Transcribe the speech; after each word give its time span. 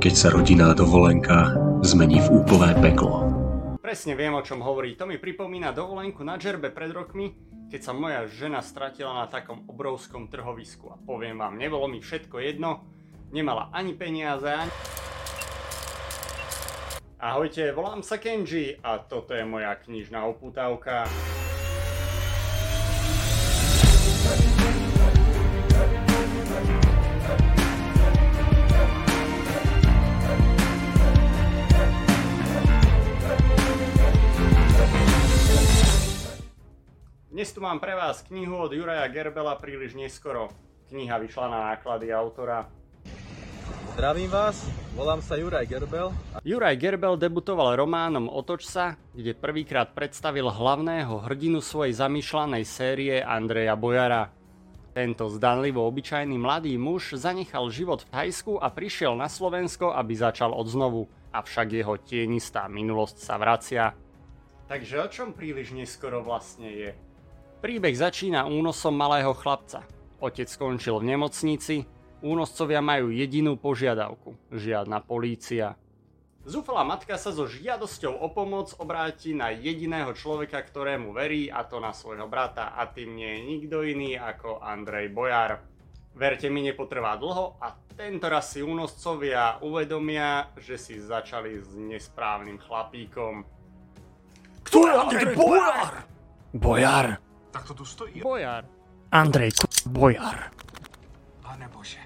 keď 0.00 0.14
sa 0.16 0.32
rodinná 0.32 0.72
dovolenka 0.72 1.52
zmení 1.84 2.24
v 2.24 2.40
úplné 2.40 2.72
peklo. 2.80 3.20
Presne 3.84 4.16
viem, 4.16 4.32
o 4.32 4.40
čom 4.40 4.64
hovorí. 4.64 4.96
To 4.96 5.04
mi 5.04 5.20
pripomína 5.20 5.76
dovolenku 5.76 6.24
na 6.24 6.40
Džerbe 6.40 6.72
pred 6.72 6.88
rokmi, 6.88 7.36
keď 7.68 7.80
sa 7.84 7.92
moja 7.92 8.24
žena 8.24 8.64
stratila 8.64 9.12
na 9.12 9.28
takom 9.28 9.68
obrovskom 9.68 10.32
trhovisku. 10.32 10.88
A 10.88 10.96
poviem 10.96 11.36
vám, 11.36 11.60
nebolo 11.60 11.84
mi 11.84 12.00
všetko 12.00 12.40
jedno, 12.40 12.88
nemala 13.28 13.68
ani 13.76 13.92
peniaze, 13.92 14.48
ani... 14.48 14.72
Ahojte, 17.20 17.68
volám 17.76 18.00
sa 18.00 18.16
Kenji 18.16 18.80
a 18.80 19.04
toto 19.04 19.36
je 19.36 19.44
moja 19.44 19.76
knižná 19.76 20.24
oputávka. 20.24 21.04
Dnes 37.40 37.56
tu 37.56 37.64
mám 37.64 37.80
pre 37.80 37.96
vás 37.96 38.20
knihu 38.28 38.52
od 38.52 38.68
Juraja 38.68 39.08
Gerbela 39.08 39.56
príliš 39.56 39.96
neskoro. 39.96 40.52
Kniha 40.92 41.16
vyšla 41.16 41.48
na 41.48 41.72
náklady 41.72 42.12
autora. 42.12 42.68
Zdravím 43.96 44.28
vás, 44.28 44.60
volám 44.92 45.24
sa 45.24 45.40
Juraj 45.40 45.64
Gerbel. 45.64 46.12
Juraj 46.44 46.76
Gerbel 46.76 47.16
debutoval 47.16 47.80
románom 47.80 48.28
Otoč 48.28 48.68
sa, 48.68 49.00
kde 49.16 49.32
prvýkrát 49.32 49.96
predstavil 49.96 50.52
hlavného 50.52 51.16
hrdinu 51.24 51.64
svojej 51.64 51.96
zamýšľanej 51.96 52.64
série 52.68 53.24
Andreja 53.24 53.72
Bojara. 53.72 54.28
Tento 54.92 55.32
zdanlivo 55.32 55.80
obyčajný 55.88 56.36
mladý 56.36 56.76
muž 56.76 57.16
zanechal 57.16 57.72
život 57.72 58.04
v 58.04 58.20
Thajsku 58.20 58.60
a 58.60 58.68
prišiel 58.68 59.16
na 59.16 59.32
Slovensko, 59.32 59.96
aby 59.96 60.12
začal 60.12 60.52
od 60.52 60.68
znovu. 60.68 61.08
Avšak 61.32 61.72
jeho 61.72 61.96
tienistá 62.04 62.68
minulosť 62.68 63.16
sa 63.16 63.40
vracia. 63.40 63.96
Takže 64.68 65.00
o 65.00 65.08
čom 65.08 65.32
príliš 65.32 65.72
neskoro 65.72 66.20
vlastne 66.20 66.68
je? 66.68 66.92
Príbeh 67.60 67.92
začína 67.92 68.48
únosom 68.48 68.96
malého 68.96 69.36
chlapca. 69.36 69.84
Otec 70.16 70.48
skončil 70.48 70.96
v 70.96 71.12
nemocnici, 71.12 71.84
únoscovia 72.24 72.80
majú 72.80 73.12
jedinú 73.12 73.60
požiadavku, 73.60 74.32
žiadna 74.48 75.04
polícia. 75.04 75.76
Zúfalá 76.48 76.88
matka 76.88 77.20
sa 77.20 77.36
so 77.36 77.44
žiadosťou 77.44 78.16
o 78.16 78.32
pomoc 78.32 78.72
obráti 78.80 79.36
na 79.36 79.52
jediného 79.52 80.16
človeka, 80.16 80.64
ktorému 80.64 81.12
verí, 81.12 81.52
a 81.52 81.60
to 81.68 81.84
na 81.84 81.92
svojho 81.92 82.24
brata, 82.32 82.72
a 82.72 82.88
tým 82.88 83.12
nie 83.12 83.28
je 83.28 83.40
nikto 83.44 83.84
iný 83.84 84.16
ako 84.16 84.64
Andrej 84.64 85.12
Bojar. 85.12 85.60
Verte 86.16 86.48
mi, 86.48 86.64
nepotrvá 86.64 87.20
dlho 87.20 87.60
a 87.60 87.76
tento 87.92 88.24
raz 88.32 88.56
si 88.56 88.64
únoscovia 88.64 89.60
uvedomia, 89.60 90.48
že 90.56 90.80
si 90.80 90.96
začali 90.96 91.60
s 91.60 91.76
nesprávnym 91.76 92.56
chlapíkom. 92.56 93.44
Kto 94.64 94.78
je 94.88 94.92
Andrej 94.96 95.36
Bojar? 95.36 96.08
Bojar. 96.56 97.29
Tak 97.50 97.66
to 97.66 97.74
tu 97.74 97.84
stojí. 97.84 98.20
Bojar. 98.20 98.64
Andrej 99.12 99.50
K. 99.50 99.88
Bojar. 99.90 100.50
Pane 101.42 101.68
Bože. 101.68 101.98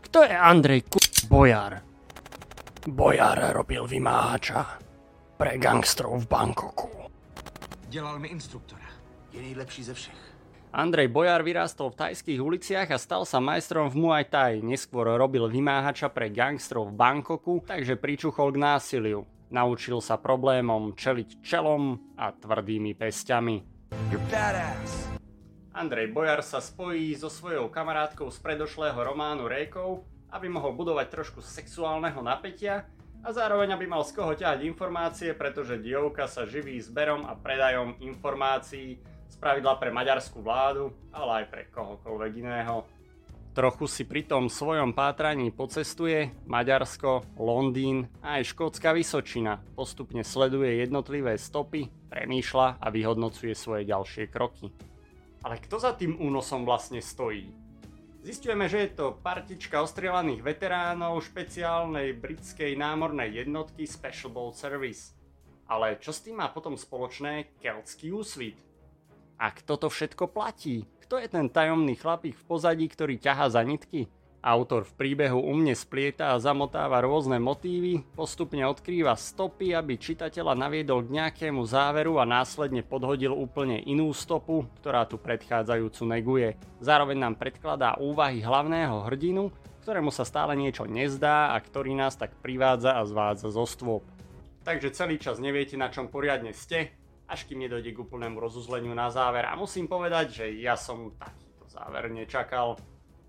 Kto 0.00 0.22
je 0.22 0.38
Andrej 0.38 0.80
K. 0.80 0.94
Bojar? 1.28 1.82
Bojar 2.86 3.52
robil 3.52 3.86
vymáhača 3.86 4.78
pre 5.36 5.58
gangstrov 5.58 6.16
v 6.22 6.26
Bangkoku. 6.28 6.88
Dělal 7.88 8.18
mi 8.18 8.28
instruktora. 8.28 8.86
Je 9.32 9.42
nejlepší 9.42 9.84
ze 9.84 9.94
všech. 9.94 10.20
Andrej 10.70 11.10
Bojar 11.10 11.42
vyrástol 11.42 11.90
v 11.90 11.98
tajských 11.98 12.38
uliciach 12.38 12.94
a 12.94 12.98
stal 12.98 13.26
sa 13.26 13.42
majstrom 13.42 13.90
v 13.90 13.98
Muay 14.06 14.24
Thai. 14.30 14.62
Neskôr 14.62 15.02
robil 15.18 15.50
vymáhača 15.50 16.14
pre 16.14 16.30
gangstrov 16.30 16.94
v 16.94 16.98
Bangkoku, 16.98 17.66
takže 17.66 17.98
pričuchol 17.98 18.54
k 18.54 18.62
násiliu. 18.62 19.26
Naučil 19.50 19.98
sa 19.98 20.14
problémom 20.14 20.94
čeliť 20.94 21.42
čelom 21.42 22.14
a 22.14 22.30
tvrdými 22.30 22.94
pestiami. 22.94 23.79
You're. 24.10 24.20
Andrej 25.70 26.10
Bojar 26.10 26.42
sa 26.42 26.58
spojí 26.58 27.14
so 27.14 27.30
svojou 27.30 27.70
kamarátkou 27.70 28.26
z 28.28 28.42
predošlého 28.42 28.98
románu 28.98 29.46
Rejkov, 29.46 30.02
aby 30.34 30.50
mohol 30.50 30.74
budovať 30.74 31.06
trošku 31.08 31.40
sexuálneho 31.40 32.18
napätia 32.18 32.90
a 33.22 33.30
zároveň 33.30 33.78
aby 33.78 33.86
mal 33.86 34.02
z 34.02 34.12
koho 34.18 34.34
ťahať 34.34 34.66
informácie, 34.66 35.30
pretože 35.30 35.78
dievka 35.78 36.26
sa 36.26 36.42
živí 36.42 36.76
zberom 36.82 37.22
a 37.22 37.38
predajom 37.38 38.02
informácií 38.02 38.98
z 39.30 39.36
pravidla 39.38 39.78
pre 39.78 39.94
maďarskú 39.94 40.42
vládu, 40.42 40.90
ale 41.14 41.42
aj 41.42 41.46
pre 41.48 41.62
kohokoľvek 41.70 42.32
iného. 42.42 42.82
Trochu 43.50 43.90
si 43.90 44.06
pri 44.06 44.22
tom 44.30 44.46
svojom 44.46 44.94
pátraní 44.94 45.50
pocestuje 45.50 46.30
Maďarsko, 46.46 47.34
Londýn 47.34 48.06
a 48.22 48.38
aj 48.38 48.54
škótska 48.54 48.94
Vysočina. 48.94 49.58
Postupne 49.74 50.22
sleduje 50.22 50.78
jednotlivé 50.78 51.34
stopy, 51.34 51.90
premýšľa 52.14 52.78
a 52.78 52.86
vyhodnocuje 52.94 53.50
svoje 53.58 53.90
ďalšie 53.90 54.30
kroky. 54.30 54.70
Ale 55.42 55.58
kto 55.66 55.82
za 55.82 55.98
tým 55.98 56.14
únosom 56.22 56.62
vlastne 56.62 57.02
stojí? 57.02 57.50
Zistujeme, 58.22 58.70
že 58.70 58.86
je 58.86 58.90
to 59.02 59.18
partička 59.18 59.82
ostrielaných 59.82 60.46
veteránov 60.46 61.18
špeciálnej 61.26 62.14
britskej 62.22 62.78
námornej 62.78 63.34
jednotky 63.34 63.82
Special 63.82 64.30
Boat 64.30 64.54
Service. 64.54 65.18
Ale 65.66 65.98
čo 65.98 66.14
s 66.14 66.22
tým 66.22 66.38
má 66.38 66.54
potom 66.54 66.78
spoločné 66.78 67.58
keltský 67.58 68.14
úsvit? 68.14 68.54
A 69.42 69.50
kto 69.50 69.74
to 69.74 69.88
všetko 69.90 70.30
platí? 70.30 70.86
Kto 71.10 71.18
je 71.18 71.26
ten 71.26 71.50
tajomný 71.50 71.98
chlapík 71.98 72.38
v 72.38 72.46
pozadí, 72.46 72.86
ktorý 72.86 73.18
ťahá 73.18 73.50
za 73.50 73.66
nitky? 73.66 74.06
Autor 74.46 74.86
v 74.86 74.94
príbehu 74.94 75.42
umne 75.42 75.74
splieta 75.74 76.30
a 76.30 76.38
zamotáva 76.38 77.02
rôzne 77.02 77.42
motívy, 77.42 78.06
postupne 78.14 78.62
odkrýva 78.62 79.18
stopy, 79.18 79.74
aby 79.74 79.98
čitateľa 79.98 80.54
naviedol 80.54 81.02
k 81.02 81.18
nejakému 81.18 81.66
záveru 81.66 82.22
a 82.22 82.30
následne 82.30 82.86
podhodil 82.86 83.34
úplne 83.34 83.82
inú 83.90 84.14
stopu, 84.14 84.70
ktorá 84.78 85.02
tu 85.02 85.18
predchádzajúcu 85.18 86.02
neguje. 86.06 86.54
Zároveň 86.78 87.26
nám 87.26 87.42
predkladá 87.42 87.98
úvahy 87.98 88.38
hlavného 88.38 89.02
hrdinu, 89.10 89.50
ktorému 89.82 90.14
sa 90.14 90.22
stále 90.22 90.54
niečo 90.54 90.86
nezdá 90.86 91.50
a 91.50 91.58
ktorý 91.58 91.90
nás 91.98 92.14
tak 92.14 92.38
privádza 92.38 92.94
a 92.94 93.02
zvádza 93.02 93.50
zo 93.50 93.66
stôp. 93.66 94.06
Takže 94.62 94.94
celý 94.94 95.18
čas 95.18 95.42
neviete, 95.42 95.74
na 95.74 95.90
čom 95.90 96.06
poriadne 96.06 96.54
ste, 96.54 96.94
až 97.30 97.46
kým 97.46 97.62
nedojde 97.62 97.94
k 97.94 98.02
úplnému 98.02 98.42
rozuzleniu 98.42 98.90
na 98.90 99.06
záver. 99.06 99.46
A 99.46 99.54
musím 99.54 99.86
povedať, 99.86 100.42
že 100.42 100.46
ja 100.58 100.74
som 100.74 101.14
takýto 101.14 101.70
záver 101.70 102.10
nečakal. 102.10 102.74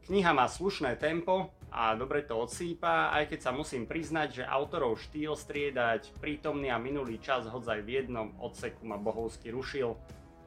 Kniha 0.09 0.33
má 0.33 0.49
slušné 0.49 0.97
tempo 0.97 1.53
a 1.69 1.93
dobre 1.93 2.25
to 2.25 2.33
odsýpa, 2.33 3.13
aj 3.13 3.29
keď 3.29 3.39
sa 3.45 3.51
musím 3.53 3.85
priznať, 3.85 4.41
že 4.41 4.49
autorov 4.49 4.97
štýl 4.97 5.37
striedať 5.37 6.17
prítomný 6.17 6.73
a 6.73 6.81
minulý 6.81 7.21
čas 7.21 7.45
hodzaj 7.45 7.85
v 7.85 8.01
jednom 8.01 8.33
odseku 8.41 8.81
ma 8.81 8.97
bohovsky 8.97 9.53
rušil. 9.53 9.93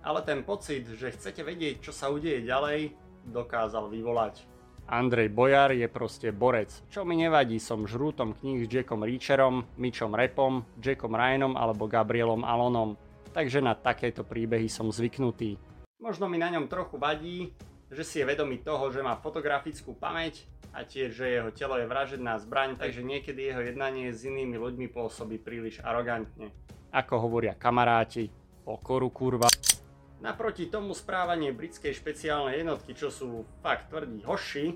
Ale 0.03 0.21
ten 0.27 0.43
pocit, 0.43 0.85
že 0.85 1.15
chcete 1.15 1.47
vedieť, 1.47 1.81
čo 1.81 1.93
sa 1.95 2.11
udeje 2.11 2.45
ďalej, 2.45 2.93
dokázal 3.31 3.89
vyvolať. 3.89 4.45
Andrej 4.85 5.33
Bojar 5.33 5.73
je 5.73 5.89
proste 5.89 6.29
borec. 6.29 6.69
Čo 6.93 7.09
mi 7.09 7.17
nevadí, 7.17 7.57
som 7.57 7.89
žrútom 7.89 8.37
kníh 8.37 8.69
s 8.69 8.69
Jackom 8.69 9.01
Reacherom, 9.01 9.65
Mitchom 9.81 10.13
Repom, 10.13 10.61
Jackom 10.77 11.17
Ryanom 11.17 11.57
alebo 11.57 11.89
Gabrielom 11.89 12.45
Alonom 12.45 13.01
takže 13.35 13.59
na 13.59 13.75
takéto 13.75 14.23
príbehy 14.23 14.71
som 14.71 14.95
zvyknutý. 14.95 15.59
Možno 15.99 16.31
mi 16.31 16.39
na 16.39 16.55
ňom 16.55 16.71
trochu 16.71 16.95
vadí, 16.95 17.51
že 17.91 18.07
si 18.07 18.23
je 18.23 18.29
vedomý 18.29 18.63
toho, 18.63 18.95
že 18.95 19.03
má 19.03 19.19
fotografickú 19.19 19.99
pamäť 19.99 20.47
a 20.71 20.87
tiež, 20.87 21.11
že 21.11 21.27
jeho 21.27 21.51
telo 21.51 21.75
je 21.79 21.91
vražedná 21.91 22.39
zbraň, 22.39 22.79
takže 22.79 23.03
niekedy 23.03 23.51
jeho 23.51 23.63
jednanie 23.63 24.15
s 24.15 24.23
inými 24.23 24.55
ľuďmi 24.55 24.87
pôsobí 24.95 25.43
príliš 25.43 25.83
arogantne. 25.83 26.55
Ako 26.95 27.19
hovoria 27.19 27.59
kamaráti, 27.59 28.31
pokoru 28.63 29.11
kurva. 29.11 29.51
Naproti 30.23 30.71
tomu 30.71 30.95
správanie 30.95 31.51
britskej 31.51 31.93
špeciálnej 31.93 32.63
jednotky, 32.63 32.95
čo 32.95 33.11
sú 33.11 33.45
fakt 33.61 33.91
tvrdí 33.91 34.25
hoši, 34.25 34.73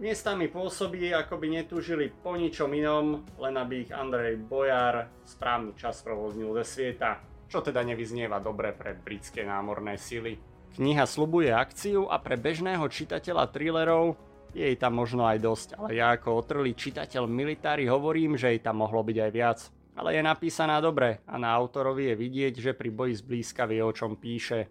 miestami 0.00 0.48
pôsobí, 0.48 1.12
ako 1.12 1.36
by 1.36 1.46
netúžili 1.60 2.08
po 2.08 2.36
ničom 2.36 2.72
inom, 2.72 3.24
len 3.36 3.54
aby 3.60 3.88
ich 3.88 3.92
Andrej 3.92 4.40
Bojar 4.40 5.10
správny 5.28 5.76
čas 5.76 6.00
provoznil 6.00 6.54
ze 6.60 6.64
sveta 6.64 7.30
čo 7.50 7.58
teda 7.58 7.82
nevyznieva 7.82 8.38
dobre 8.38 8.70
pre 8.70 8.94
britské 8.94 9.42
námorné 9.42 9.98
sily. 9.98 10.38
Kniha 10.78 11.02
slubuje 11.02 11.50
akciu 11.50 12.06
a 12.06 12.22
pre 12.22 12.38
bežného 12.38 12.86
čitateľa 12.86 13.50
thrillerov 13.50 14.14
je 14.54 14.62
jej 14.62 14.78
tam 14.78 15.02
možno 15.02 15.26
aj 15.26 15.42
dosť, 15.42 15.68
ale 15.74 15.98
ja 15.98 16.14
ako 16.14 16.46
otrlý 16.46 16.78
čitateľ 16.78 17.26
militári 17.26 17.90
hovorím, 17.90 18.38
že 18.38 18.54
jej 18.54 18.62
tam 18.62 18.86
mohlo 18.86 19.02
byť 19.02 19.18
aj 19.18 19.30
viac. 19.34 19.58
Ale 19.98 20.14
je 20.14 20.22
napísaná 20.22 20.78
dobre 20.78 21.18
a 21.26 21.34
na 21.36 21.50
autorovi 21.50 22.14
je 22.14 22.14
vidieť, 22.14 22.54
že 22.62 22.72
pri 22.78 22.94
boji 22.94 23.18
zblízka 23.18 23.66
vie 23.66 23.82
o 23.82 23.90
čom 23.90 24.14
píše. 24.14 24.70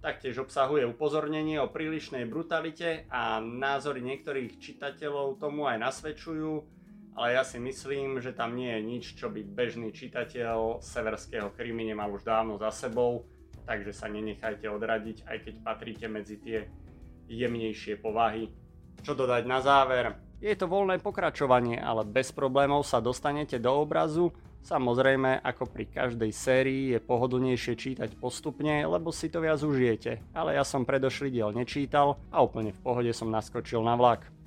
Taktiež 0.00 0.40
obsahuje 0.40 0.88
upozornenie 0.88 1.60
o 1.60 1.68
prílišnej 1.68 2.24
brutalite 2.24 3.04
a 3.12 3.36
názory 3.42 4.00
niektorých 4.00 4.56
čitateľov 4.56 5.36
tomu 5.36 5.68
aj 5.68 5.76
nasvedčujú, 5.76 6.79
ale 7.18 7.34
ja 7.34 7.42
si 7.42 7.58
myslím, 7.58 8.22
že 8.22 8.30
tam 8.30 8.54
nie 8.54 8.70
je 8.70 8.80
nič, 8.82 9.04
čo 9.18 9.26
by 9.28 9.42
bežný 9.42 9.90
čitateľ 9.90 10.78
severského 10.78 11.50
krymy 11.52 11.90
nemal 11.90 12.10
už 12.14 12.22
dávno 12.22 12.54
za 12.56 12.70
sebou, 12.70 13.26
takže 13.66 13.90
sa 13.90 14.06
nenechajte 14.06 14.70
odradiť, 14.70 15.26
aj 15.26 15.36
keď 15.42 15.54
patríte 15.62 16.06
medzi 16.06 16.38
tie 16.38 16.70
jemnejšie 17.30 17.98
povahy. 17.98 18.50
Čo 19.02 19.14
dodať 19.16 19.42
na 19.46 19.58
záver? 19.62 20.18
Je 20.40 20.56
to 20.56 20.64
voľné 20.64 21.04
pokračovanie, 21.04 21.76
ale 21.76 22.00
bez 22.08 22.32
problémov 22.32 22.88
sa 22.88 23.04
dostanete 23.04 23.60
do 23.60 23.84
obrazu. 23.84 24.32
Samozrejme, 24.60 25.40
ako 25.40 25.68
pri 25.68 25.88
každej 25.88 26.32
sérii 26.32 26.96
je 26.96 27.00
pohodlnejšie 27.00 27.76
čítať 27.76 28.10
postupne, 28.16 28.84
lebo 28.84 29.08
si 29.12 29.32
to 29.32 29.40
viac 29.40 29.60
užijete. 29.60 30.20
Ale 30.36 30.56
ja 30.56 30.64
som 30.64 30.84
predošlý 30.84 31.32
diel 31.32 31.52
nečítal 31.52 32.20
a 32.32 32.44
úplne 32.44 32.72
v 32.72 32.80
pohode 32.80 33.12
som 33.12 33.32
naskočil 33.32 33.80
na 33.84 33.96
vlak. 33.96 34.39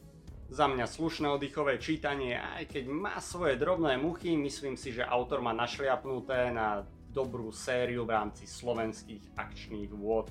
Za 0.54 0.70
mňa 0.70 0.86
slušné 0.86 1.34
oddychové 1.34 1.82
čítanie, 1.82 2.38
aj 2.38 2.70
keď 2.70 2.86
má 2.86 3.18
svoje 3.18 3.58
drobné 3.58 3.98
muchy, 3.98 4.38
myslím 4.38 4.78
si, 4.78 4.94
že 4.94 5.02
autor 5.02 5.42
má 5.42 5.50
našliapnuté 5.50 6.54
na 6.54 6.86
dobrú 7.10 7.50
sériu 7.50 8.06
v 8.06 8.14
rámci 8.14 8.46
slovenských 8.46 9.34
akčných 9.34 9.90
vôd. 9.90 10.30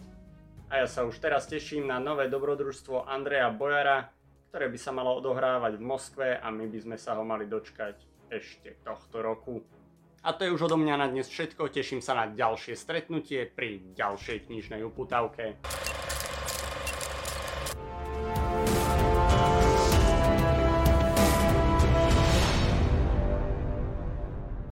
A 0.71 0.79
ja 0.79 0.87
sa 0.87 1.03
už 1.03 1.19
teraz 1.19 1.51
teším 1.51 1.91
na 1.91 1.99
nové 1.99 2.31
dobrodružstvo 2.31 3.03
Andreja 3.03 3.51
Bojara, 3.51 4.15
ktoré 4.55 4.71
by 4.71 4.79
sa 4.79 4.95
malo 4.95 5.19
odohrávať 5.19 5.83
v 5.83 5.87
Moskve 5.91 6.29
a 6.39 6.55
my 6.55 6.71
by 6.71 6.79
sme 6.79 6.97
sa 7.03 7.19
ho 7.19 7.27
mali 7.27 7.51
dočkať 7.51 8.31
ešte 8.31 8.79
tohto 8.87 9.27
roku. 9.27 9.59
A 10.23 10.39
to 10.39 10.47
je 10.47 10.55
už 10.55 10.71
odo 10.71 10.79
mňa 10.79 11.03
na 11.03 11.11
dnes 11.11 11.27
všetko, 11.27 11.67
teším 11.67 11.99
sa 11.99 12.15
na 12.15 12.31
ďalšie 12.31 12.79
stretnutie 12.79 13.43
pri 13.51 13.91
ďalšej 13.99 14.47
knižnej 14.47 14.87
uputavke. 14.87 15.59